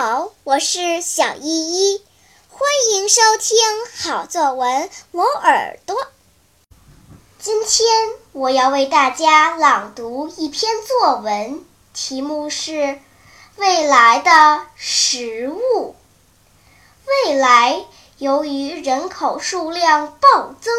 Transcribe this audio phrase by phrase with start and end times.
[0.00, 2.04] 好，我是小依依，
[2.48, 3.58] 欢迎收听
[4.00, 5.96] 好作文磨耳朵。
[7.40, 11.64] 今天我要为大家朗读一篇作文，
[11.94, 12.70] 题目是
[13.56, 15.96] 《未来的食物》。
[17.26, 17.84] 未来
[18.18, 20.72] 由于人口数量暴增，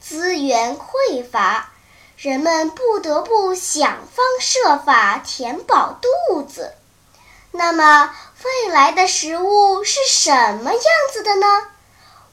[0.00, 1.70] 资源匮乏，
[2.16, 6.74] 人们不得不想方设法填饱肚子。
[7.56, 8.14] 那么，
[8.44, 11.46] 未来的食物是什么样子的呢？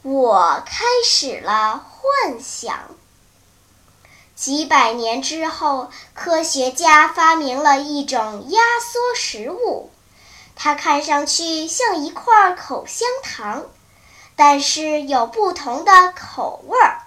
[0.02, 2.78] 我开始了幻想。
[4.36, 9.92] 几百年之后，科学家发明了一种压缩食物，
[10.58, 13.66] 它看上去像一块口香糖，
[14.36, 17.02] 但是有不同的口味儿，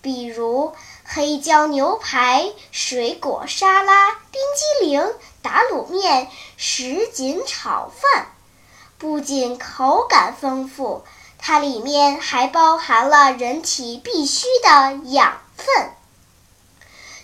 [0.00, 0.74] 比如
[1.04, 5.12] 黑椒牛排、水果沙拉、冰激凌。
[5.48, 8.26] 打卤面、什锦炒饭，
[8.98, 11.04] 不仅口感丰富，
[11.38, 15.92] 它里面还包含了人体必需的养分。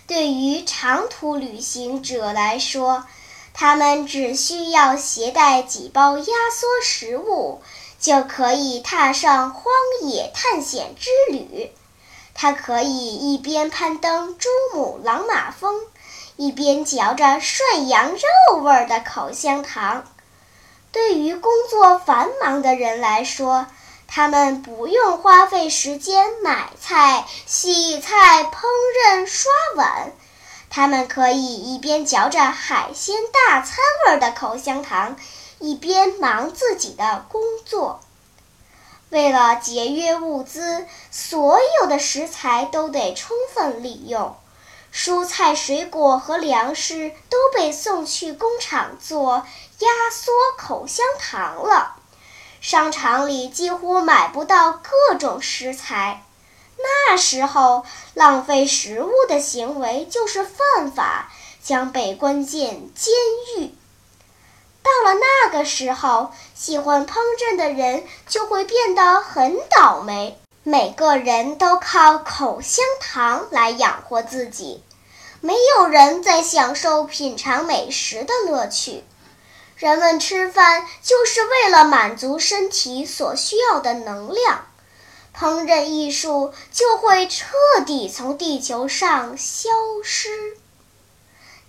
[0.07, 3.05] 对于长途旅行者来说，
[3.53, 7.61] 他们只需要携带几包压缩食物，
[7.99, 11.71] 就可以踏上荒野探险之旅。
[12.33, 15.79] 它可以一边攀登珠穆朗玛峰。
[16.37, 20.03] 一边嚼着涮羊肉味儿的口香糖，
[20.91, 23.67] 对于工作繁忙的人来说，
[24.05, 28.65] 他们不用花费时间买菜、洗菜、烹
[29.07, 30.11] 饪、刷碗，
[30.69, 35.15] 他们可以一边嚼着海鲜大餐味儿的口香糖，
[35.59, 38.01] 一边忙自己的工作。
[39.09, 44.35] 为了节约物资，所有的食材都得充分利用。
[44.95, 49.45] 蔬菜、水果和粮食都被送去工厂做
[49.79, 51.97] 压缩口香糖了。
[52.61, 56.23] 商场里几乎买不到各种食材。
[56.77, 61.29] 那时候，浪费食物的行为就是犯法，
[61.61, 63.13] 将被关进监
[63.57, 63.75] 狱。
[64.81, 70.39] 到了那个时候，喜欢烹饪的人就会变得很倒霉。
[70.67, 74.83] 每个人都靠口香糖来养活自己，
[75.39, 79.03] 没有人在享受品尝美食的乐趣。
[79.77, 84.65] 人们吃饭就是为了满足身体所需要的能量，
[85.37, 87.45] 烹饪艺术就会彻
[87.85, 89.69] 底从地球上消
[90.03, 90.57] 失。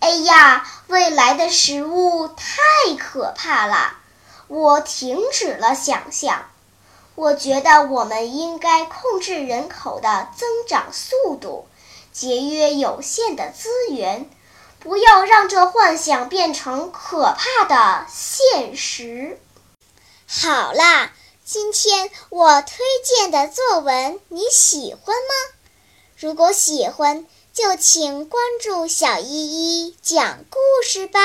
[0.00, 3.98] 哎呀，未来的食物太可怕了！
[4.48, 6.46] 我停止了想象。
[7.16, 11.66] 我觉得我们应该控制人口的增长速度，
[12.12, 14.28] 节约有限的资源，
[14.78, 19.41] 不要让这幻想变成可怕的现实。
[20.28, 21.12] 好啦，
[21.44, 25.56] 今天我推荐的作文你喜欢吗？
[26.19, 31.21] 如果喜欢，就请关注小依依讲故事吧。